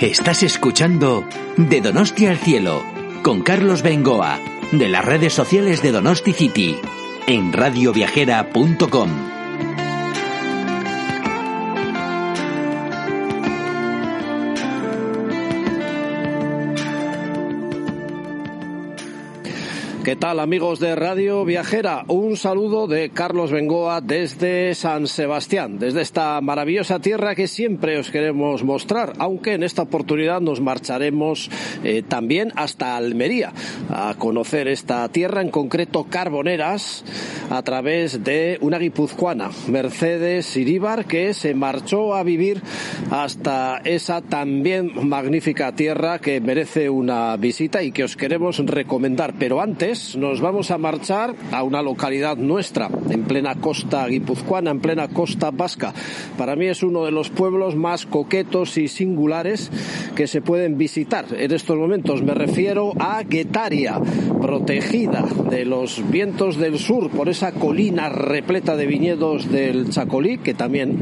[0.00, 2.84] Estás escuchando De Donosti al Cielo
[3.22, 4.38] con Carlos Bengoa
[4.70, 6.76] de las redes sociales de Donosti City
[7.26, 9.35] en radioviajera.com.
[20.06, 22.04] ¿Qué tal amigos de Radio Viajera?
[22.06, 28.12] Un saludo de Carlos Bengoa desde San Sebastián, desde esta maravillosa tierra que siempre os
[28.12, 31.50] queremos mostrar, aunque en esta oportunidad nos marcharemos
[31.82, 33.52] eh, también hasta Almería
[33.90, 37.04] a conocer esta tierra, en concreto Carboneras,
[37.50, 42.62] a través de una guipuzcoana, Mercedes Iríbar, que se marchó a vivir
[43.10, 49.34] hasta esa también magnífica tierra que merece una visita y que os queremos recomendar.
[49.36, 54.80] Pero antes, nos vamos a marchar a una localidad nuestra, en plena costa guipuzcoana, en
[54.80, 55.92] plena costa vasca.
[56.36, 59.70] Para mí es uno de los pueblos más coquetos y singulares
[60.14, 62.22] que se pueden visitar en estos momentos.
[62.22, 64.00] Me refiero a Guetaria,
[64.40, 70.54] protegida de los vientos del sur por esa colina repleta de viñedos del Chacolí, que
[70.54, 70.98] también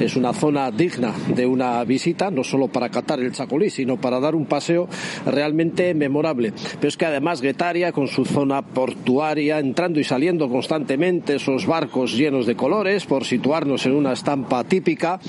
[0.00, 4.20] es una zona digna de una visita, no solo para catar el Chacolí, sino para
[4.20, 4.88] dar un paseo
[5.26, 6.52] realmente memorable.
[6.76, 12.12] Pero es que además Guetaria, con su zona portuaria, entrando y saliendo constantemente esos barcos
[12.12, 15.20] llenos de colores, por situarnos en una estampa típica,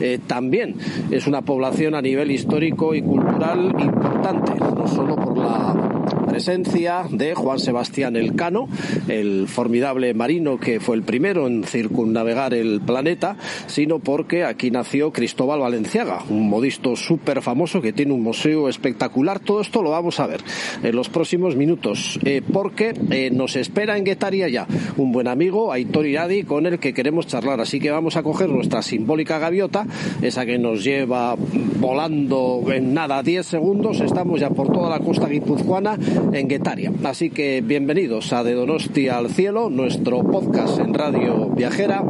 [0.00, 0.76] eh, también
[1.10, 7.34] es una población a nivel histórico y cultural importante, no solo por la presencia de
[7.34, 8.68] Juan Sebastián Elcano,
[9.08, 15.12] el formidable marino que fue el primero en circunnavegar el planeta, sino porque aquí nació
[15.12, 19.40] Cristóbal Valenciaga, un modisto súper famoso que tiene un museo espectacular.
[19.40, 20.40] Todo esto lo vamos a ver
[20.82, 24.66] en los próximos minutos, eh, porque eh, nos espera en Guetaria ya
[24.96, 27.60] un buen amigo, Aitor Iradi, con el que queremos charlar.
[27.60, 29.86] Así que vamos a coger nuestra simbólica gaviota,
[30.22, 31.36] esa que nos lleva
[31.80, 34.00] volando en nada 10 segundos.
[34.00, 35.98] Estamos ya por toda la costa guipuzcoana
[36.32, 36.92] en Guetaria.
[37.04, 42.02] Así que bienvenidos a De Donosti al Cielo, nuestro podcast en Radio Viajera.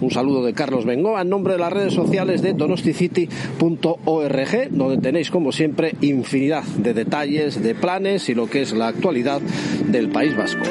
[0.00, 5.30] Un saludo de Carlos Bengoa en nombre de las redes sociales de donosticity.org, donde tenéis
[5.30, 9.40] como siempre infinidad de detalles, de planes y lo que es la actualidad
[9.88, 10.64] del País Vasco.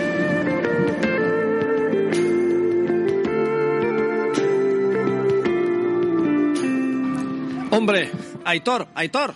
[7.72, 8.12] Hombre,
[8.46, 9.34] Aitor, Aitor,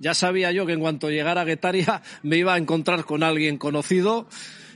[0.00, 3.58] ya sabía yo que en cuanto llegara a Guetaria me iba a encontrar con alguien
[3.58, 4.26] conocido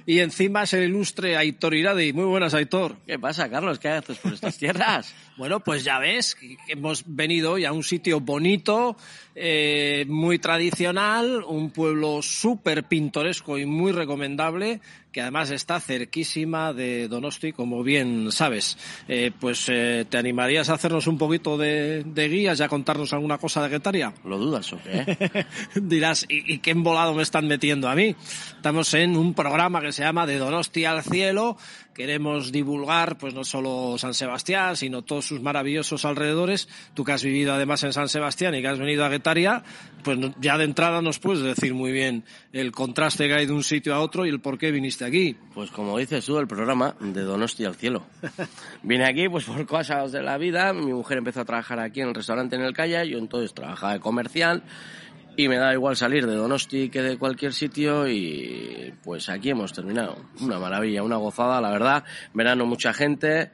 [0.07, 2.13] y encima es el ilustre Aitor Iradi.
[2.13, 2.97] Muy buenas, Aitor.
[3.07, 3.79] ¿Qué pasa, Carlos?
[3.79, 5.15] ¿Qué haces por estas tierras?
[5.37, 6.37] bueno, pues ya ves,
[6.69, 8.97] hemos venido hoy a un sitio bonito,
[9.35, 14.81] eh, muy tradicional, un pueblo súper pintoresco y muy recomendable,
[15.11, 18.77] que además está cerquísima de Donosti, como bien sabes.
[19.07, 23.13] Eh, pues eh, te animarías a hacernos un poquito de, de guías y a contarnos
[23.13, 24.13] alguna cosa de Guetaria.
[24.25, 25.47] ¿Lo dudas o qué?
[25.81, 28.17] Dirás, ¿y, ¿y qué embolado me están metiendo a mí?
[28.57, 31.57] Estamos en un programa que se llama De Donosti al Cielo.
[31.95, 36.69] Queremos divulgar, pues no solo San Sebastián, sino todos sus maravillosos alrededores.
[36.93, 39.63] Tú que has vivido además en San Sebastián y que has venido a Guetaria,
[40.03, 43.63] pues ya de entrada nos puedes decir muy bien el contraste que hay de un
[43.63, 45.37] sitio a otro y el por qué viniste aquí.
[45.55, 48.05] Pues como dices tú, el programa de Donosti al cielo.
[48.83, 50.73] Vine aquí pues por cosas de la vida.
[50.73, 53.09] Mi mujer empezó a trabajar aquí en el restaurante en el Calle.
[53.09, 54.65] Yo entonces trabajaba de comercial
[55.37, 59.73] y me da igual salir de Donosti que de cualquier sitio y pues aquí hemos
[59.73, 60.17] terminado.
[60.41, 62.05] Una maravilla, una gozada, la verdad.
[62.33, 63.51] Verano mucha gente,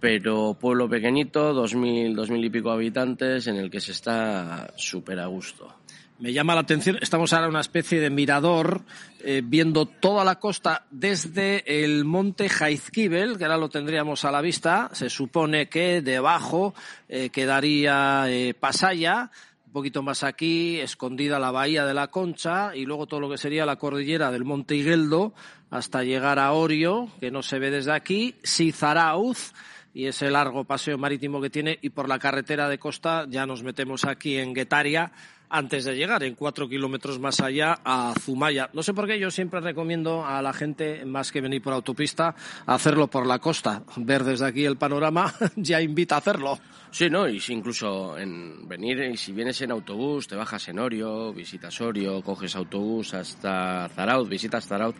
[0.00, 4.72] pero pueblo pequeñito, dos mil, dos mil y pico habitantes en el que se está
[4.76, 5.74] súper a gusto.
[6.20, 8.82] Me llama la atención, estamos ahora en una especie de mirador
[9.20, 14.40] eh, viendo toda la costa desde el monte Jaizkibel, que ahora lo tendríamos a la
[14.40, 14.90] vista.
[14.94, 16.74] Se supone que debajo
[17.08, 19.30] eh, quedaría eh, Pasaya,
[19.78, 23.64] poquito más aquí, escondida la bahía de la Concha y luego todo lo que sería
[23.64, 25.34] la cordillera del Monte Higueldo
[25.70, 29.52] hasta llegar a Orio, que no se ve desde aquí, Sizarauz
[29.94, 33.62] y ese largo paseo marítimo que tiene y por la carretera de costa ya nos
[33.62, 35.12] metemos aquí en Guetaria
[35.50, 38.70] antes de llegar, en cuatro kilómetros más allá, a Zumaya.
[38.72, 42.34] No sé por qué yo siempre recomiendo a la gente, más que venir por autopista,
[42.66, 43.82] hacerlo por la costa.
[43.96, 46.58] Ver desde aquí el panorama ya invita a hacerlo.
[46.90, 47.28] Sí, ¿no?
[47.28, 51.80] Y si incluso en venir, y si vienes en autobús, te bajas en Orio, visitas
[51.80, 54.94] Orio, coges autobús hasta Zarauz, visitas Zarauz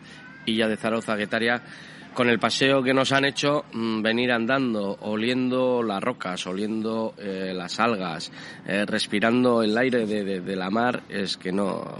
[0.45, 1.63] y ya de Zarauz a Guetaria
[2.13, 7.53] con el paseo que nos han hecho, mm, venir andando, oliendo las rocas, oliendo eh,
[7.55, 8.31] las algas,
[8.65, 11.99] eh, respirando el aire de, la mar, es que no.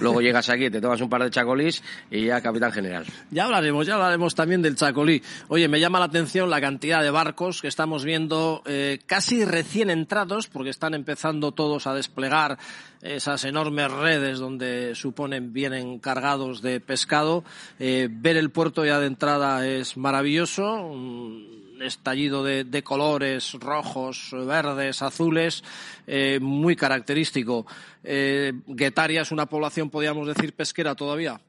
[0.00, 3.04] luego llegas aquí, te tomas un par de chacolís y ya capitán general.
[3.30, 5.22] Ya hablaremos, ya hablaremos también del chacolí.
[5.48, 9.90] Oye, me llama la atención la cantidad de barcos que estamos viendo eh, casi recién
[9.90, 12.58] entrados, porque están empezando todos a desplegar
[13.00, 17.44] esas enormes redes donde suponen vienen cargados de pescado.
[17.78, 25.62] Ver el puerto ya de entrada es maravilloso, un estallido de, colores rojos, verdes, azules,
[26.06, 27.66] eh, muy característico.
[28.02, 31.40] Eh, Guetaria es una población, podríamos decir, pesquera todavía.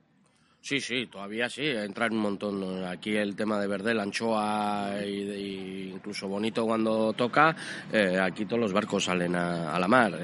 [0.61, 2.85] Sí, sí, todavía sí, entra un montón.
[2.85, 7.55] Aquí el tema de verde, la anchoa y, incluso bonito cuando toca,
[7.91, 10.19] eh, aquí todos los barcos salen a, la mar.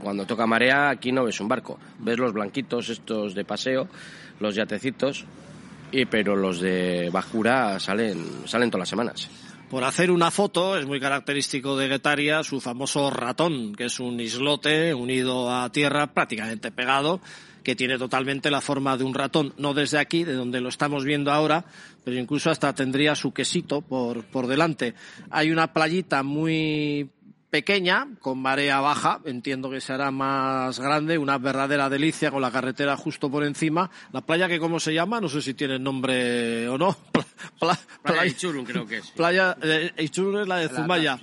[0.00, 3.88] Cuando toca marea, aquí no ves un barco, ves los blanquitos estos de paseo,
[4.40, 5.24] los yatecitos,
[5.92, 9.30] y, pero los de bajura salen, salen todas las semanas.
[9.70, 14.18] Por hacer una foto es muy característico de Guetaria su famoso ratón, que es un
[14.18, 17.20] islote unido a tierra prácticamente pegado
[17.62, 21.04] que tiene totalmente la forma de un ratón, no desde aquí, de donde lo estamos
[21.04, 21.66] viendo ahora,
[22.02, 24.94] pero incluso hasta tendría su quesito por, por delante.
[25.28, 27.10] Hay una playita muy
[27.50, 32.96] pequeña, con marea baja, entiendo que será más grande, una verdadera delicia con la carretera
[32.96, 33.90] justo por encima.
[34.12, 36.96] La playa que cómo se llama, no sé si tiene nombre o no.
[38.02, 39.10] playa Ichurun creo que es.
[39.12, 41.18] Playa eh, Ichurun es la de Zumaya.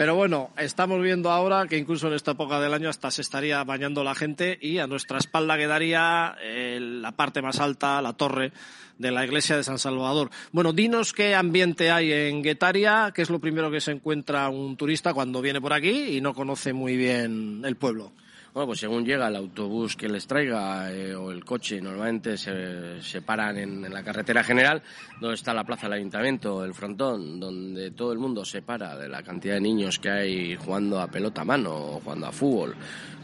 [0.00, 3.62] Pero bueno, estamos viendo ahora que incluso en esta época del año hasta se estaría
[3.64, 8.50] bañando la gente y a nuestra espalda quedaría eh, la parte más alta, la torre
[8.96, 10.30] de la iglesia de San Salvador.
[10.52, 14.74] Bueno, dinos qué ambiente hay en Guetaria, qué es lo primero que se encuentra un
[14.78, 18.14] turista cuando viene por aquí y no conoce muy bien el pueblo.
[18.52, 23.00] Bueno, pues según llega el autobús que les traiga eh, o el coche, normalmente se,
[23.00, 24.82] se paran en, la carretera general,
[25.20, 29.08] donde está la plaza del ayuntamiento, el frontón, donde todo el mundo se para de
[29.08, 32.74] la cantidad de niños que hay jugando a pelota a mano o jugando a fútbol,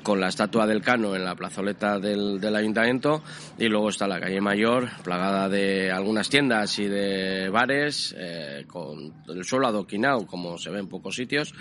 [0.04, 3.24] con la estatua del Cano en la plazoleta del, del ayuntamiento,
[3.58, 9.12] y luego está la calle Mayor, plagada de algunas tiendas y de bares, eh, con
[9.26, 11.52] el suelo adoquinado, como se ve en pocos sitios,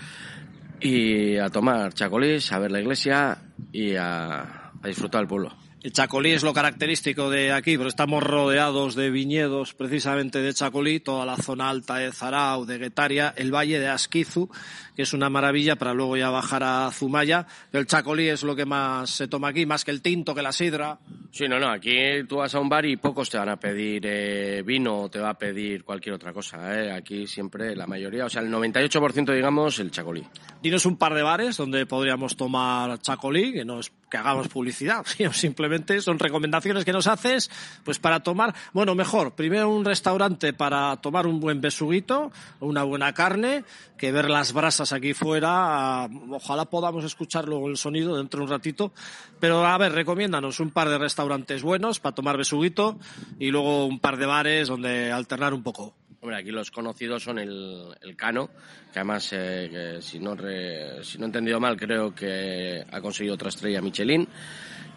[0.80, 3.38] y a tomar chacolís, a ver la iglesia
[3.72, 5.65] y a, a disfrutar del pueblo.
[5.86, 10.98] El chacolí es lo característico de aquí, pero estamos rodeados de viñedos precisamente de chacolí,
[10.98, 14.50] toda la zona alta de Zarao, de Guetaria, el valle de Asquizu,
[14.96, 17.46] que es una maravilla para luego ya bajar a Zumaya.
[17.70, 20.42] Pero el chacolí es lo que más se toma aquí, más que el tinto, que
[20.42, 20.98] la sidra.
[21.30, 21.94] Sí, no, no, aquí
[22.28, 25.20] tú vas a un bar y pocos te van a pedir eh, vino o te
[25.20, 26.82] va a pedir cualquier otra cosa.
[26.82, 26.90] Eh.
[26.90, 30.26] Aquí siempre la mayoría, o sea, el 98% digamos el chacolí.
[30.60, 35.04] Dinos un par de bares donde podríamos tomar chacolí, que no es que hagamos publicidad,
[35.16, 37.50] sino simplemente son recomendaciones que nos haces,
[37.84, 42.30] pues para tomar, bueno, mejor, primero un restaurante para tomar un buen besuguito,
[42.60, 43.64] una buena carne,
[43.98, 48.50] que ver las brasas aquí fuera, ojalá podamos escuchar luego el sonido dentro de un
[48.50, 48.92] ratito,
[49.40, 52.98] pero a ver, recomiéndanos un par de restaurantes buenos para tomar besuguito
[53.38, 55.94] y luego un par de bares donde alternar un poco.
[56.26, 58.50] Hombre, aquí los conocidos son el, el Cano,
[58.92, 63.00] que además, eh, que si, no re, si no he entendido mal, creo que ha
[63.00, 64.26] conseguido otra estrella Michelin,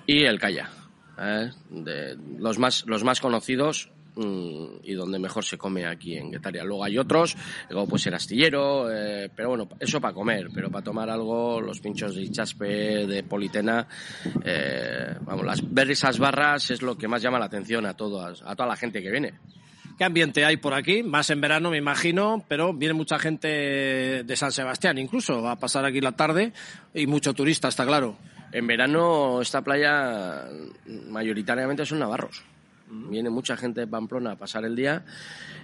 [0.07, 0.71] y el Calla.
[1.19, 1.51] ¿eh?
[1.69, 6.63] De, los, más, los más conocidos mmm, y donde mejor se come aquí en Guetaria.
[6.63, 7.37] Luego hay otros,
[7.69, 11.79] luego pues el astillero, eh, pero bueno, eso para comer, pero para tomar algo, los
[11.79, 13.87] pinchos de chaspe, de politena,
[14.43, 18.41] eh, vamos, las, ver esas barras es lo que más llama la atención a, todas,
[18.41, 19.33] a toda la gente que viene.
[19.99, 21.03] ¿Qué ambiente hay por aquí?
[21.03, 23.49] Más en verano, me imagino, pero viene mucha gente
[24.23, 26.53] de San Sebastián incluso a pasar aquí la tarde
[26.93, 28.15] y mucho turista, está claro.
[28.53, 30.45] En verano esta playa
[31.09, 32.45] mayoritariamente son navarros.
[32.89, 35.05] Viene mucha gente de Pamplona a pasar el día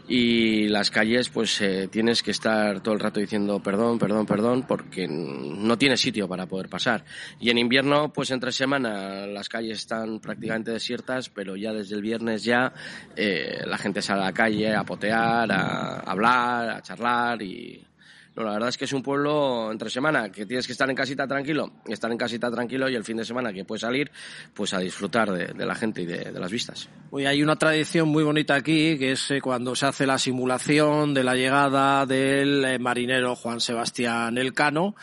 [0.07, 4.65] y las calles pues eh, tienes que estar todo el rato diciendo perdón, perdón, perdón
[4.67, 7.03] porque no tienes sitio para poder pasar.
[7.39, 12.01] Y en invierno pues entre semana las calles están prácticamente desiertas pero ya desde el
[12.01, 12.71] viernes ya
[13.15, 17.83] eh, la gente sale a la calle a potear, a hablar, a charlar y
[18.35, 20.95] no, la verdad es que es un pueblo entre semana que tienes que estar en
[20.95, 24.11] casita tranquilo, estar en casita tranquilo y el fin de semana que puedes salir
[24.53, 26.89] pues a disfrutar de, de la gente y de, de, las vistas.
[27.11, 31.13] Hoy hay una tradición muy bonita aquí que es eh, cuando se hace la simulación
[31.13, 34.95] de la llegada del eh, marinero Juan Sebastián Elcano,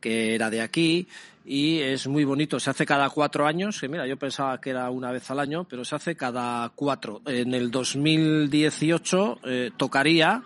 [0.00, 1.08] que era de aquí
[1.44, 2.58] y es muy bonito.
[2.58, 5.64] Se hace cada cuatro años, que mira, yo pensaba que era una vez al año,
[5.64, 7.20] pero se hace cada cuatro.
[7.26, 10.42] En el 2018 eh, tocaría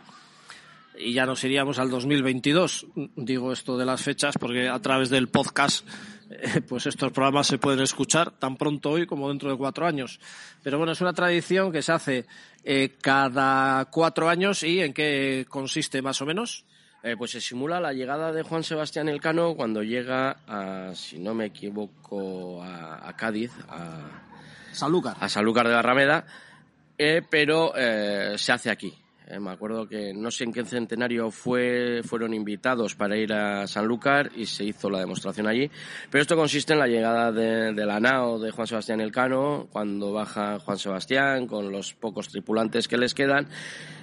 [0.98, 2.86] y ya nos iríamos al 2022.
[3.16, 5.86] Digo esto de las fechas porque a través del podcast
[6.30, 10.20] eh, pues estos programas se pueden escuchar tan pronto hoy como dentro de cuatro años.
[10.62, 12.26] Pero bueno, es una tradición que se hace
[12.64, 16.64] eh, cada cuatro años y en qué consiste más o menos.
[17.02, 21.32] Eh, pues se simula la llegada de Juan Sebastián Elcano cuando llega, a, si no
[21.32, 24.24] me equivoco, a, a Cádiz, a
[24.72, 25.16] Sanlúcar.
[25.20, 26.26] a Sanlúcar de Barrameda,
[26.98, 28.92] eh, pero eh, se hace aquí.
[29.30, 33.66] Eh, me acuerdo que no sé en qué centenario fue, fueron invitados para ir a
[33.66, 35.70] Sanlúcar y se hizo la demostración allí.
[36.10, 40.12] Pero esto consiste en la llegada de, de la nao de Juan Sebastián Elcano, cuando
[40.12, 43.48] baja Juan Sebastián con los pocos tripulantes que les quedan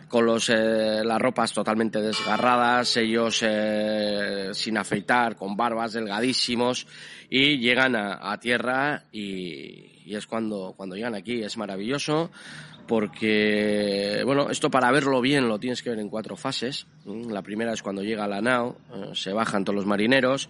[0.08, 6.88] con los, eh, las ropas totalmente desgarradas, ellos eh, sin afeitar, con barbas delgadísimos,
[7.30, 11.42] y llegan a, tierra y, es cuando, cuando llegan aquí.
[11.42, 12.32] Es maravilloso
[12.88, 16.86] porque, bueno, esto para verlo bien lo tienes que ver en cuatro fases.
[17.06, 20.50] La primera es cuando llega la nao, eh, se bajan todos los marineros,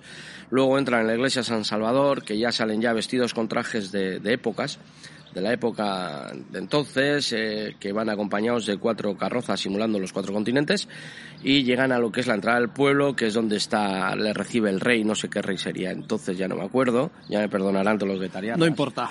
[0.49, 4.19] luego entran en la iglesia San Salvador, que ya salen ya vestidos con trajes de,
[4.19, 4.79] de épocas,
[5.35, 10.33] de la época de entonces, eh, que van acompañados de cuatro carrozas simulando los cuatro
[10.33, 10.87] continentes,
[11.43, 14.33] y llegan a lo que es la entrada del pueblo, que es donde está, le
[14.33, 17.49] recibe el rey, no sé qué rey sería entonces, ya no me acuerdo, ya me
[17.49, 18.59] perdonarán todos los vegetarianos.
[18.59, 19.09] No importa.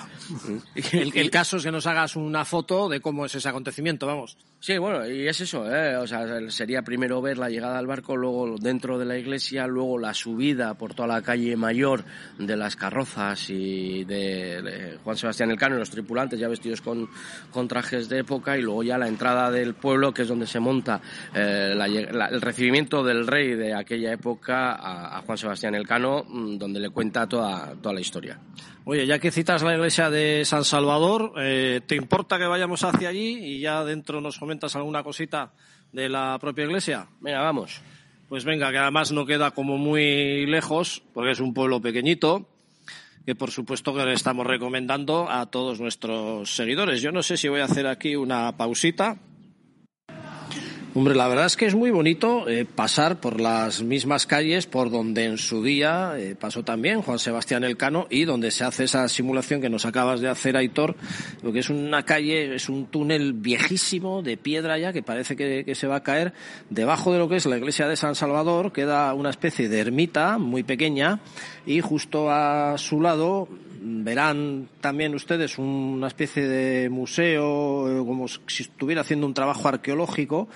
[0.93, 4.35] el, el, caso es que nos hagas una foto de cómo es ese acontecimiento, vamos.
[4.59, 5.95] Sí, bueno, y es eso, ¿eh?
[5.95, 9.99] o sea, sería primero ver la llegada al barco, luego dentro de la iglesia, luego
[9.99, 12.03] la subida por toda la calle mayor
[12.39, 17.09] de las carrozas y de, de Juan Sebastián Elcano y los tripulantes ya vestidos con,
[17.51, 20.59] con, trajes de época, y luego ya la entrada del pueblo, que es donde se
[20.59, 21.01] monta
[21.33, 26.25] eh, la, la, el recibimiento del rey de aquella época a, a, Juan Sebastián Elcano,
[26.27, 28.39] mm, donde le cuenta toda, toda la historia.
[28.85, 33.09] Oye, ya que citas la iglesia de San Salvador, eh, ¿te importa que vayamos hacia
[33.09, 35.53] allí y ya dentro nos comentas alguna cosita
[35.91, 37.07] de la propia iglesia?
[37.19, 37.81] Venga, vamos.
[38.29, 42.47] Pues venga, que además no queda como muy lejos, porque es un pueblo pequeñito,
[43.25, 47.01] que por supuesto que le estamos recomendando a todos nuestros seguidores.
[47.01, 49.17] Yo no sé si voy a hacer aquí una pausita
[50.97, 54.89] Hombre, la verdad es que es muy bonito eh, pasar por las mismas calles por
[54.89, 59.09] donde en su día eh, pasó también Juan Sebastián Elcano y donde se hace esa
[59.09, 60.95] simulación que nos acabas de hacer, Aitor,
[61.43, 65.65] lo que es una calle, es un túnel viejísimo de piedra ya que parece que,
[65.65, 66.31] que se va a caer.
[66.69, 70.37] Debajo de lo que es la iglesia de San Salvador queda una especie de ermita
[70.37, 71.19] muy pequeña
[71.65, 73.49] y justo a su lado
[73.85, 80.47] verán también ustedes una especie de museo, como si estuviera haciendo un trabajo arqueológico,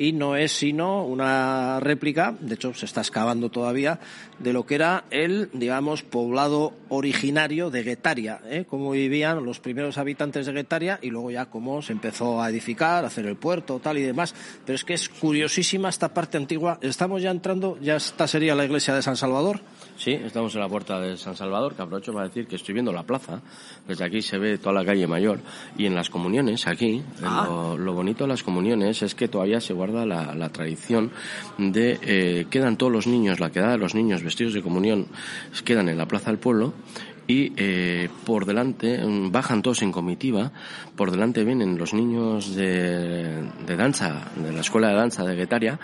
[0.00, 4.00] y no es sino una réplica, de hecho se está excavando todavía,
[4.38, 8.64] de lo que era el, digamos, poblado originario de Guetaria, ¿eh?
[8.66, 13.04] cómo vivían los primeros habitantes de Guetaria y luego ya cómo se empezó a edificar,
[13.04, 14.34] a hacer el puerto, tal y demás.
[14.64, 16.78] Pero es que es curiosísima esta parte antigua.
[16.80, 19.60] Estamos ya entrando, ya esta sería la iglesia de San Salvador.
[19.98, 22.90] Sí, estamos en la puerta de San Salvador, que aprovecho para decir que estoy viendo
[22.90, 23.42] la plaza.
[23.86, 25.40] Desde aquí se ve toda la calle mayor.
[25.76, 27.44] Y en las comuniones, aquí, ah.
[27.46, 31.10] lo, lo, bonito de las comuniones es que todavía se guarda la, tradición
[31.58, 35.06] de eh, quedan todos los niños, la quedada de los niños vestidos de comunión,
[35.64, 36.72] quedan en la plaza del pueblo
[37.30, 40.50] y eh, por delante bajan todos en comitiva,
[40.96, 45.78] por delante vienen los niños de, de danza, de la escuela de danza de Guetaria,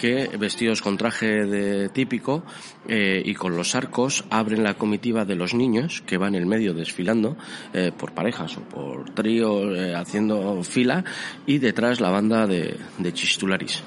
[0.00, 2.42] que vestidos con traje de típico
[2.88, 6.46] eh, y con los arcos abren la comitiva de los niños que van en el
[6.46, 7.36] medio desfilando
[7.74, 11.04] eh, por parejas o por tríos eh, haciendo fila
[11.44, 13.82] y detrás la banda de, de Chistularis.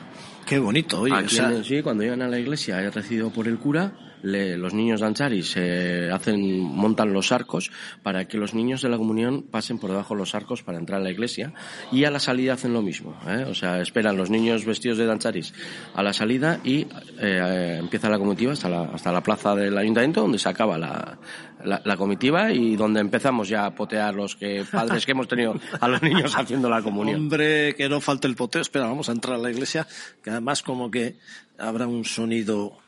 [0.46, 1.16] Qué bonito, oye.
[1.16, 1.64] Aquí, o sea...
[1.64, 5.52] Sí, cuando llegan a la iglesia es recibido por el cura le, los niños dancharis
[5.52, 7.72] se hacen, montan los arcos
[8.04, 11.02] para que los niños de la comunión pasen por debajo de los arcos para entrar
[11.02, 11.54] a la iglesia
[11.92, 13.16] y a la salida hacen lo mismo.
[13.28, 13.46] ¿eh?
[13.48, 15.54] O sea, esperan los niños vestidos de dancharis
[15.94, 16.88] a la salida y
[17.20, 21.18] eh, empieza la comitiva hasta la, hasta la plaza del ayuntamiento donde se acaba la,
[21.64, 25.56] la, la, comitiva y donde empezamos ya a potear los que padres que hemos tenido
[25.80, 27.22] a los niños haciendo la comunión.
[27.22, 28.62] Hombre, que no falte el poteo.
[28.62, 29.88] Espera, vamos a entrar a la iglesia,
[30.24, 31.16] que además como que
[31.58, 32.81] habrá un sonido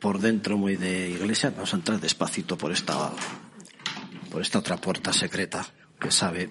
[0.00, 1.50] por dentro muy de iglesia.
[1.50, 3.12] Vamos a entrar despacito por esta,
[4.30, 5.66] por esta otra puerta secreta
[5.98, 6.50] que sabe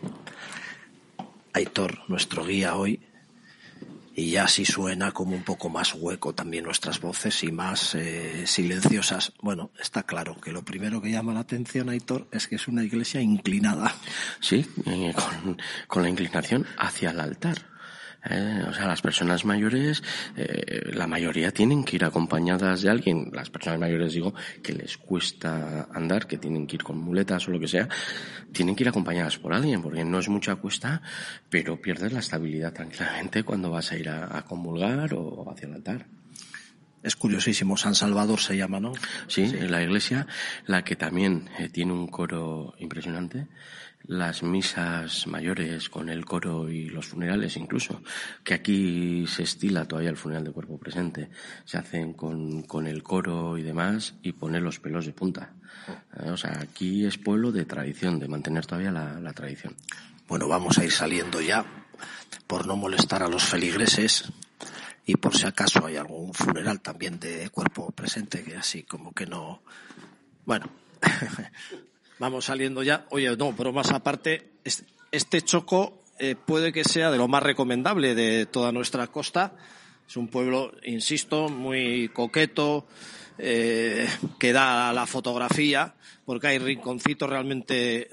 [1.54, 3.02] Aitor, nuestro guía hoy.
[4.18, 8.48] Y ya así suena como un poco más hueco también nuestras voces y más eh,
[8.48, 9.34] silenciosas.
[9.42, 12.86] Bueno, está claro que lo primero que llama la atención, Aitor, es que es una
[12.86, 13.94] iglesia inclinada.
[14.40, 17.75] Sí, eh, con, con la inclinación hacia el altar.
[18.30, 20.04] Eh, o sea, las personas mayores,
[20.36, 23.30] eh, la mayoría tienen que ir acompañadas de alguien.
[23.34, 27.52] Las personas mayores, digo, que les cuesta andar, que tienen que ir con muletas o
[27.52, 27.88] lo que sea,
[28.52, 31.02] tienen que ir acompañadas por alguien, porque no es mucha cuesta,
[31.50, 35.74] pero pierdes la estabilidad tranquilamente cuando vas a ir a, a comulgar o hacia el
[35.74, 36.06] altar.
[37.06, 38.92] Es curiosísimo, San Salvador se llama, ¿no?
[39.28, 39.60] Sí, sí.
[39.60, 40.26] la iglesia,
[40.66, 43.48] la que también eh, tiene un coro impresionante
[44.08, 48.02] las misas mayores con el coro y los funerales incluso,
[48.44, 51.30] que aquí se estila todavía el funeral de cuerpo presente.
[51.66, 55.54] Se hacen con, con el coro y demás y pone los pelos de punta.
[56.20, 59.76] Eh, o sea, aquí es pueblo de tradición, de mantener todavía la, la tradición.
[60.28, 61.66] Bueno, vamos a ir saliendo ya
[62.48, 64.26] por no molestar a los feligreses
[65.06, 69.28] y por si acaso hay algún funeral también de cuerpo presente que así como que
[69.28, 69.62] no.
[70.46, 70.70] Bueno,
[72.20, 73.06] vamos saliendo ya.
[73.10, 74.52] Oye, no, pero más aparte,
[75.12, 79.54] este choco eh, puede que sea de lo más recomendable de toda nuestra costa.
[80.08, 82.86] Es un pueblo, insisto, muy coqueto,
[83.38, 84.08] eh,
[84.40, 85.96] que da la fotografía,
[86.26, 88.10] porque hay rinconcitos realmente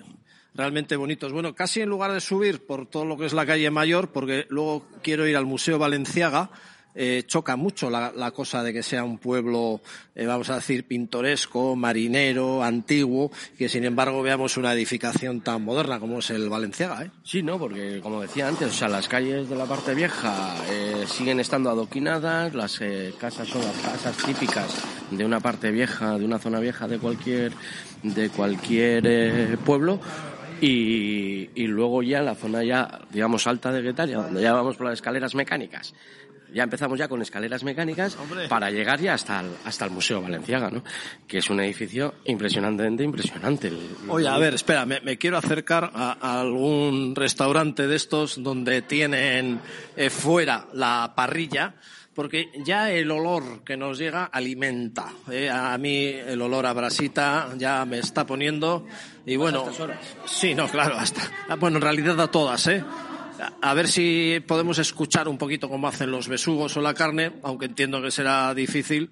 [0.55, 1.33] realmente bonitos.
[1.33, 4.47] Bueno, casi en lugar de subir por todo lo que es la calle Mayor, porque
[4.51, 6.51] luego quiero ir al Museo Valenciaga,
[6.95, 9.81] eh, choca mucho la, la, cosa de que sea un pueblo,
[10.15, 16.01] eh, vamos a decir, pintoresco, marinero, antiguo, que sin embargo veamos una edificación tan moderna
[16.01, 17.05] como es el Valenciaga.
[17.05, 17.11] ¿eh?
[17.25, 21.05] Sí, no, porque como decía antes, o sea, las calles de la parte vieja eh,
[21.07, 26.25] siguen estando adoquinadas, las eh, casas son las casas típicas de una parte vieja, de
[26.25, 27.53] una zona vieja de cualquier,
[28.03, 30.01] de cualquier eh, pueblo.
[30.61, 34.87] Y, y luego ya la zona ya, digamos, alta de Guetaria, donde ya vamos por
[34.87, 35.93] las escaleras mecánicas,
[36.53, 38.49] ya empezamos ya con escaleras mecánicas Hombre.
[38.49, 40.83] para llegar ya hasta el, hasta el Museo Valenciaga, ¿no?
[41.27, 43.69] Que es un edificio impresionantemente impresionante.
[43.69, 43.79] El,
[44.09, 48.83] Oye, a ver, espera, me, me quiero acercar a, a, algún restaurante de estos donde
[48.83, 49.61] tienen
[49.97, 51.75] eh, fuera la parrilla
[52.15, 55.13] porque ya el olor que nos llega alimenta.
[55.31, 55.49] ¿eh?
[55.51, 58.87] A mí el olor a brasita ya me está poniendo
[59.25, 59.67] y bueno,
[60.27, 61.23] sí, no, claro, hasta
[61.57, 62.85] bueno, en realidad a todas, ¿eh?
[63.61, 67.67] A ver si podemos escuchar un poquito cómo hacen los besugos o la carne, aunque
[67.67, 69.11] entiendo que será difícil,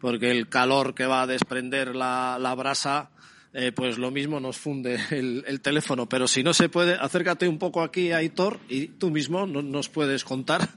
[0.00, 3.10] porque el calor que va a desprender la, la brasa,
[3.58, 6.06] eh, pues lo mismo nos funde el, el, teléfono.
[6.06, 9.88] Pero si no se puede, acércate un poco aquí, Aitor, y tú mismo no, nos
[9.88, 10.68] puedes contar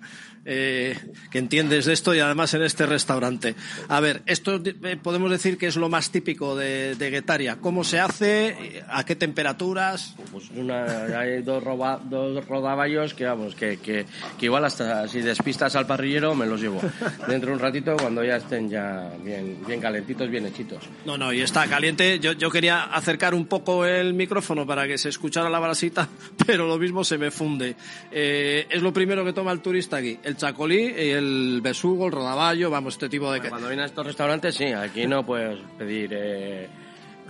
[0.46, 0.98] eh,
[1.30, 3.56] que entiendes de esto y además en este restaurante.
[3.88, 7.58] A ver, esto eh, podemos decir que es lo más típico de, de Guetaria.
[7.58, 8.84] ¿Cómo se hace?
[8.88, 10.16] ¿A qué temperaturas?
[10.32, 14.06] Pues una, hay dos, roba, dos rodaballos que vamos, que, que,
[14.38, 16.82] que, igual hasta si despistas al parrillero me los llevo.
[17.28, 20.84] Dentro de un ratito cuando ya estén ya bien, bien calentitos, bien hechitos.
[21.06, 22.20] No, no, y está caliente.
[22.20, 26.08] Yo, yo quería acercar un poco el micrófono para que se escuchara la brasita,
[26.46, 27.76] pero lo mismo se me funde.
[28.12, 32.70] Eh, es lo primero que toma el turista aquí el chacolí, el besugo, el rodaballo,
[32.70, 33.42] vamos, este tipo de...
[33.42, 36.70] Cuando viene a estos restaurantes, sí, aquí no puedes pedir eh,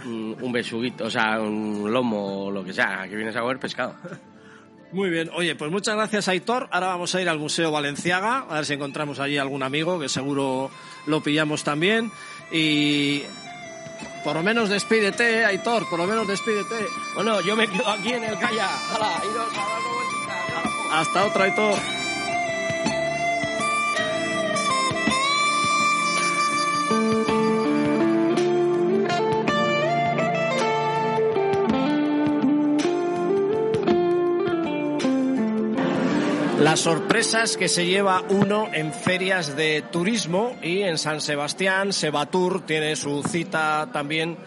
[0.06, 3.96] un besuguito, o sea, un lomo o lo que sea, aquí vienes a comer pescado.
[4.92, 6.68] Muy bien, oye, pues muchas gracias Aitor.
[6.72, 10.10] Ahora vamos a ir al Museo Valenciaga, a ver si encontramos allí algún amigo, que
[10.10, 10.72] seguro
[11.06, 12.12] lo pillamos también.
[12.52, 13.22] Y
[14.24, 16.88] por lo menos despídete, Aitor, por lo menos despídete.
[17.16, 18.70] Bueno, yo me quedo aquí en el Calla.
[18.94, 21.00] ¡Hala, iros a dar vueltita!
[21.00, 21.99] Hasta otra, Aitor.
[36.70, 42.64] Las sorpresas que se lleva uno en ferias de turismo y en San Sebastián, Sebatur
[42.64, 44.38] tiene su cita también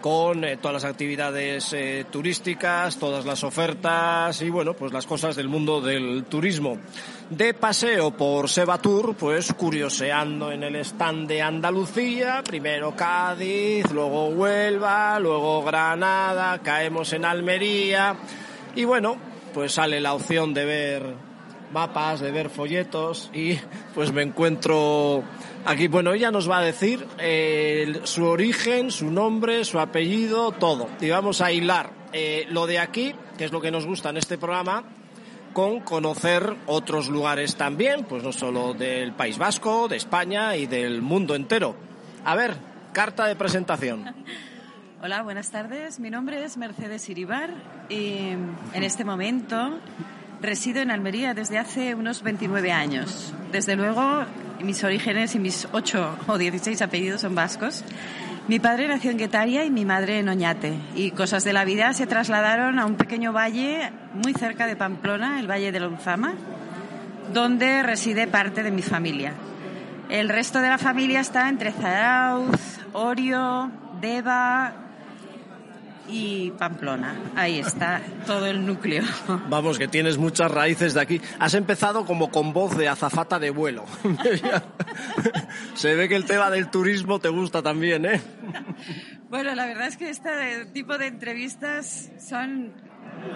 [0.00, 5.34] con eh, todas las actividades eh, turísticas, todas las ofertas y bueno, pues las cosas
[5.34, 6.78] del mundo del turismo.
[7.28, 15.18] De paseo por Sebatur, pues curioseando en el stand de Andalucía, primero Cádiz, luego Huelva,
[15.18, 18.14] luego Granada, caemos en Almería
[18.76, 19.16] y bueno,
[19.52, 21.33] pues sale la opción de ver
[21.72, 23.58] mapas, de ver folletos y
[23.94, 25.22] pues me encuentro
[25.64, 25.88] aquí.
[25.88, 30.88] Bueno, ella nos va a decir eh, su origen, su nombre, su apellido, todo.
[31.00, 34.16] Y vamos a hilar eh, lo de aquí, que es lo que nos gusta en
[34.16, 34.84] este programa,
[35.52, 41.02] con conocer otros lugares también, pues no solo del País Vasco, de España y del
[41.02, 41.76] mundo entero.
[42.24, 42.54] A ver,
[42.92, 44.14] carta de presentación.
[45.02, 46.00] Hola, buenas tardes.
[46.00, 47.50] Mi nombre es Mercedes Iribar
[47.90, 49.78] y en este momento
[50.40, 53.32] Resido en Almería desde hace unos 29 años.
[53.52, 54.24] Desde luego,
[54.62, 57.84] mis orígenes y mis 8 o 16 apellidos son vascos.
[58.46, 60.74] Mi padre nació en Guetaria y mi madre en Oñate.
[60.94, 65.40] Y cosas de la vida se trasladaron a un pequeño valle muy cerca de Pamplona,
[65.40, 66.34] el Valle de Lonzama,
[67.32, 69.32] donde reside parte de mi familia.
[70.10, 73.70] El resto de la familia está entre Zarauz, Orio,
[74.02, 74.74] Deva,
[76.08, 77.16] y Pamplona.
[77.36, 79.04] Ahí está todo el núcleo.
[79.48, 81.20] Vamos, que tienes muchas raíces de aquí.
[81.38, 83.84] Has empezado como con voz de azafata de vuelo.
[85.74, 88.20] Se ve que el tema del turismo te gusta también, ¿eh?
[89.28, 92.72] Bueno, la verdad es que este tipo de entrevistas son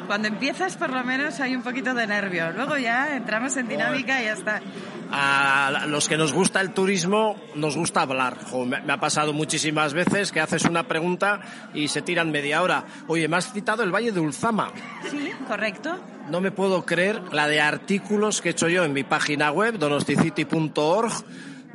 [0.06, 2.50] cuando empiezas por lo menos hay un poquito de nervio.
[2.52, 4.62] Luego ya entramos en dinámica y ya está.
[5.10, 8.38] A los que nos gusta el turismo nos gusta hablar.
[8.66, 11.40] me ha pasado muchísimas veces que haces una pregunta
[11.74, 12.84] y se tiran media hora.
[13.06, 14.72] Oye, me has citado el Valle de Ulzama.
[15.10, 15.98] Sí, correcto.
[16.30, 19.78] No me puedo creer la de artículos que he hecho yo en mi página web,
[19.78, 21.12] donosticity.org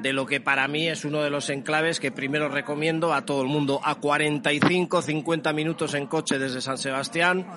[0.04, 3.42] de lo que para mí es uno de los enclaves que primero recomiendo a todo
[3.42, 3.80] el mundo.
[3.82, 7.48] A 45, 50 minutos en coche desde San Sebastián,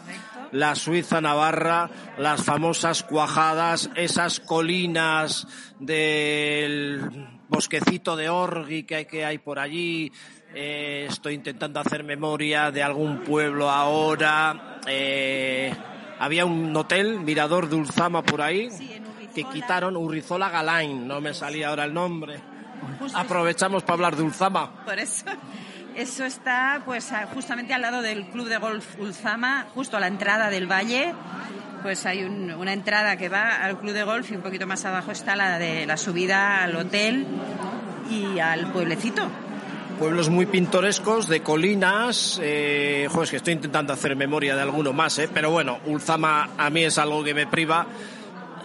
[0.52, 5.48] la Suiza Navarra, las famosas cuajadas, esas colinas
[5.80, 10.12] del bosquecito de Orgui que hay, que hay por allí.
[10.54, 14.78] Eh, estoy intentando hacer memoria de algún pueblo ahora.
[14.86, 15.74] Eh,
[16.20, 18.68] había un hotel, Mirador de Ulzama por ahí
[19.36, 22.40] que quitaron Urrizola Galain, no me salía ahora el nombre.
[23.14, 24.82] Aprovechamos para hablar de Ulzama.
[24.82, 25.26] Por eso.
[25.94, 30.48] Eso está pues justamente al lado del Club de Golf Ulzama, justo a la entrada
[30.48, 31.12] del valle.
[31.82, 35.12] Pues hay una entrada que va al Club de Golf y un poquito más abajo
[35.12, 37.26] está la de la subida al hotel
[38.10, 39.28] y al pueblecito.
[39.98, 42.40] Pueblos muy pintorescos, de colinas.
[42.42, 46.70] Eh, es que estoy intentando hacer memoria de alguno más, eh, pero bueno, Ulzama a
[46.70, 47.86] mí es algo que me priva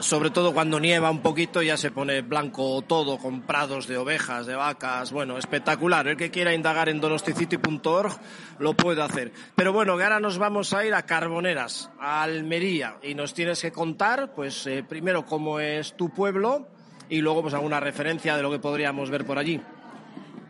[0.02, 4.46] sobre todo cuando nieva un poquito ya se pone blanco todo con prados de ovejas,
[4.46, 6.08] de vacas, bueno, espectacular.
[6.08, 8.12] El que quiera indagar en donosticity.org
[8.60, 9.32] lo puede hacer.
[9.56, 13.72] Pero bueno, ahora nos vamos a ir a Carboneras, a Almería, y nos tienes que
[13.72, 16.68] contar, pues eh, primero cómo es tu pueblo
[17.10, 19.62] y luego pues alguna referencia de lo que podríamos ver por allí.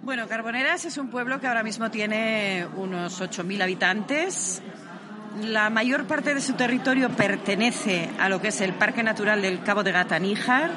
[0.04, 4.62] Bueno, Carboneras es un pueblo que ahora mismo tiene unos 8.000 habitantes
[5.40, 9.64] la mayor parte de su territorio pertenece a lo que es el Parque Natural del
[9.64, 10.72] Cabo de Gata Níjar.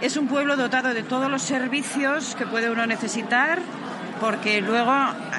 [0.00, 3.58] Es un pueblo dotado de todos los servicios que puede uno necesitar,
[4.20, 4.94] porque luego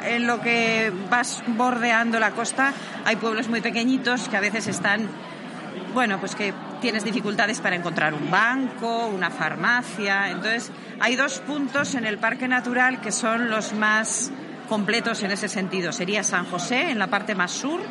[0.06, 2.73] en lo que vas bordeando la costa
[3.06, 5.08] hay pueblos muy pequeñitos que a veces están,
[5.93, 10.32] bueno, pues que tienes dificultades para encontrar un banco, una farmacia.
[10.32, 14.32] Entonces, hay dos puntos en el Parque Natural que son los más
[14.67, 15.91] completos en ese sentido.
[15.91, 17.82] Sería San José, en la parte más sur,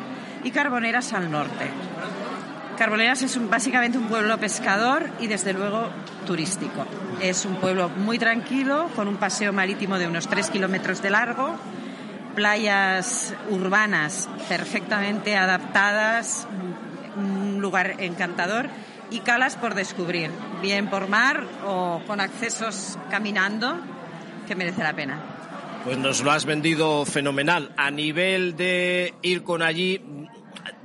[0.43, 1.69] y Carboneras al norte.
[2.77, 5.89] Carboneras es básicamente un pueblo pescador y desde luego
[6.25, 6.85] turístico.
[7.21, 11.55] Es un pueblo muy tranquilo, con un paseo marítimo de unos 3 kilómetros de largo,
[12.35, 16.47] playas urbanas perfectamente adaptadas,
[17.15, 18.67] un lugar encantador
[19.11, 23.77] y calas por descubrir, bien por mar o con accesos caminando,
[24.47, 25.32] que merece la pena.
[25.83, 27.73] Pues nos lo has vendido fenomenal.
[27.75, 30.01] A nivel de ir con allí,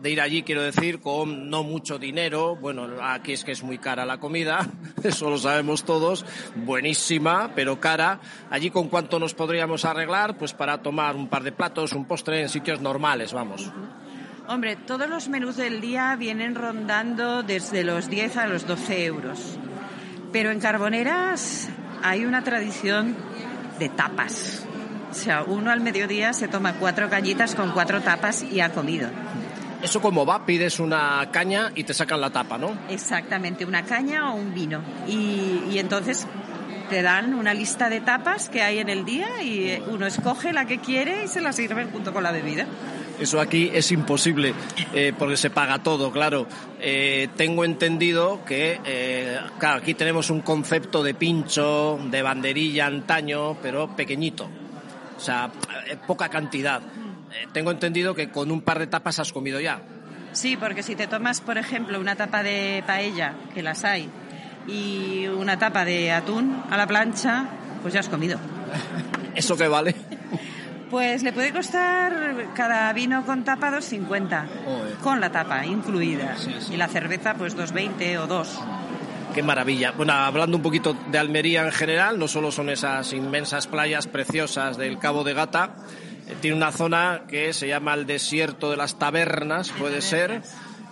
[0.03, 2.57] de ir allí, quiero decir, con no mucho dinero.
[2.57, 4.67] Bueno, aquí es que es muy cara la comida,
[5.05, 6.27] eso lo sabemos todos.
[6.57, 8.19] Buenísima, pero cara.
[8.51, 12.43] Allí con cuánto nos podríamos arreglar, pues para tomar un par de platos, un postre
[12.43, 13.71] en sitios normales, vamos.
[14.49, 19.59] Hombre, todos los menús del día vienen rondando desde los 10 a los 12 euros.
[20.33, 21.69] Pero en Carboneras
[22.03, 23.15] hay una tradición
[23.79, 24.67] de tapas.
[25.11, 29.09] O sea, uno al mediodía se toma cuatro cañitas con cuatro tapas y ha comido.
[29.83, 32.77] Eso como va, pides una caña y te sacan la tapa, ¿no?
[32.89, 34.83] Exactamente, una caña o un vino.
[35.07, 36.27] Y, entonces
[36.91, 40.65] te dan una lista de tapas que hay en el día y uno escoge la
[40.65, 42.67] que quiere y se la sirven junto con la bebida.
[43.21, 44.55] Eso aquí es imposible
[44.95, 46.47] eh, porque se paga todo, claro.
[46.81, 53.57] Eh, tengo entendido que, eh, claro, aquí tenemos un concepto de pincho, de banderilla antaño,
[53.61, 54.49] pero pequeñito.
[55.19, 55.51] O sea,
[56.07, 56.81] poca cantidad.
[56.81, 59.83] Eh, tengo entendido que con un par de tapas has comido ya.
[60.33, 64.09] Sí, porque si te tomas, por ejemplo, una tapa de paella, que las hay,
[64.69, 67.47] y una tapa de atún a la plancha,
[67.83, 68.39] pues ya has comido.
[69.35, 69.95] ¿Eso qué vale?
[70.91, 76.35] Pues le puede costar cada vino con tapa 2,50, con la tapa incluida.
[76.71, 78.61] Y la cerveza, pues 2,20 o 2.
[79.39, 79.93] Qué maravilla.
[79.93, 84.77] Bueno, hablando un poquito de Almería en general, no solo son esas inmensas playas preciosas
[84.77, 85.77] del Cabo de Gata,
[86.41, 90.43] tiene una zona que se llama el desierto de las tabernas, puede ser,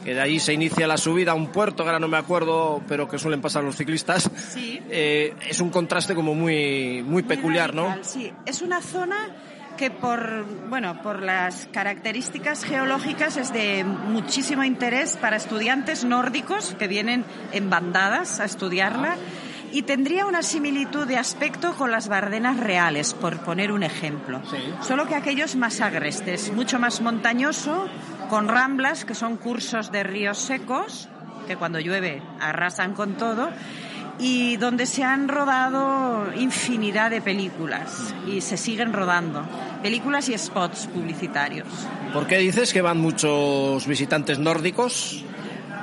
[0.04, 2.80] que de ahí se inicia la subida a un puerto, que ahora no me acuerdo,
[2.86, 4.30] pero que suelen pasar los ciclistas.
[4.50, 4.80] Sí.
[4.90, 7.96] Eh, es un contraste como muy, muy peculiar, ¿no?
[8.02, 9.16] Sí, es una zona
[9.76, 16.88] que por, bueno, por las características geológicas es de muchísimo interés para estudiantes nórdicos que
[16.88, 19.16] vienen en bandadas a estudiarla
[19.72, 24.40] y tendría una similitud de aspecto con las Bardenas reales, por poner un ejemplo.
[24.80, 27.86] Solo que aquello es más agreste, es mucho más montañoso,
[28.30, 31.08] con ramblas, que son cursos de ríos secos,
[31.46, 33.50] que cuando llueve arrasan con todo,
[34.18, 39.44] y donde se han rodado infinidad de películas y se siguen rodando.
[39.82, 41.68] Películas y spots publicitarios.
[42.12, 45.24] ¿Por qué dices que van muchos visitantes nórdicos?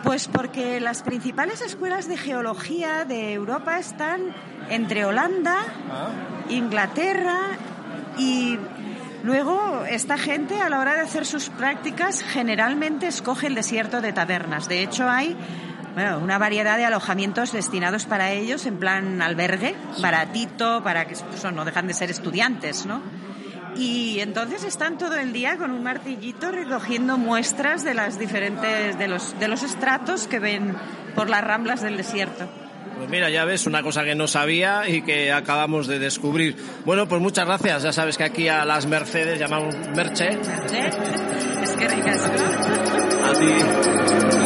[0.04, 4.36] Pues porque las principales escuelas de geología de Europa están
[4.70, 6.10] entre Holanda, ah.
[6.50, 7.52] Inglaterra
[8.18, 8.58] y
[9.24, 14.12] luego esta gente a la hora de hacer sus prácticas generalmente escoge el desierto de
[14.12, 14.68] tabernas.
[14.68, 15.38] De hecho hay
[15.94, 21.54] bueno, una variedad de alojamientos destinados para ellos en plan albergue, baratito, para que pues,
[21.54, 23.02] no dejan de ser estudiantes, ¿no?
[23.76, 29.08] y entonces están todo el día con un martillito recogiendo muestras de las diferentes de
[29.08, 30.76] los de los estratos que ven
[31.16, 32.48] por las ramblas del desierto.
[32.98, 36.56] Pues mira, ya ves, una cosa que no sabía y que acabamos de descubrir.
[36.86, 37.84] Bueno, pues muchas gracias.
[37.84, 40.38] Ya sabes que aquí a las Mercedes llamamos Merche.
[40.38, 40.90] Merche.
[41.64, 42.22] Es que ricas,
[43.24, 44.43] A ti.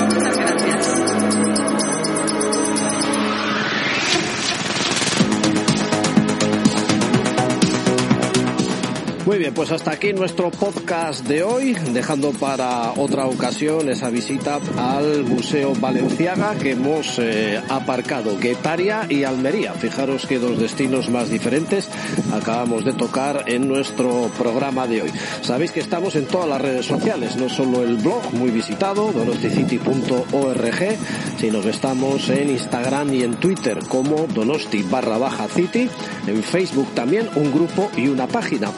[9.27, 14.57] Muy bien, pues hasta aquí nuestro podcast de hoy, dejando para otra ocasión esa visita
[14.77, 19.73] al Museo Valenciaga que hemos eh, aparcado, Guetaria y Almería.
[19.73, 21.89] Fijaros que dos destinos más diferentes
[22.31, 25.11] acabamos de tocar en nuestro programa de hoy.
[25.41, 30.97] Sabéis que estamos en todas las redes sociales, no solo el blog muy visitado, donosticity.org,
[31.37, 35.89] sino que estamos en Instagram y en Twitter como donosti barra baja city,
[36.27, 38.71] en Facebook también un grupo y una página,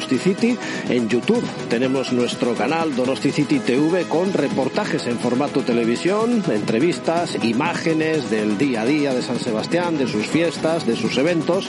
[0.00, 0.56] City.
[0.88, 8.30] En YouTube tenemos nuestro canal Donosti City TV con reportajes en formato televisión, entrevistas, imágenes
[8.30, 11.68] del día a día de San Sebastián, de sus fiestas, de sus eventos,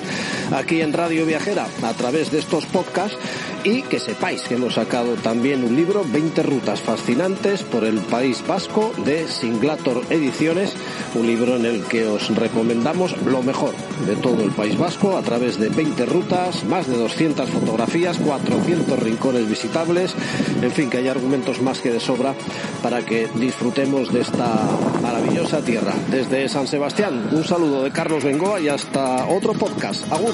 [0.52, 3.18] aquí en Radio Viajera a través de estos podcasts
[3.64, 8.44] y que sepáis que hemos sacado también un libro, 20 rutas fascinantes por el País
[8.46, 10.74] Vasco de Singlator Ediciones,
[11.16, 13.74] un libro en el que os recomendamos lo mejor
[14.06, 19.00] de todo el País Vasco a través de 20 rutas, más de 200 fotografías, 400
[19.00, 20.16] rincones visitables,
[20.62, 22.34] en fin, que hay argumentos más que de sobra
[22.82, 24.68] para que disfrutemos de esta
[25.02, 25.94] maravillosa tierra.
[26.10, 30.12] Desde San Sebastián, un saludo de Carlos Bengoa y hasta otro podcast.
[30.12, 30.34] Agur.